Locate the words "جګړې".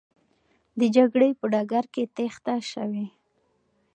0.95-1.29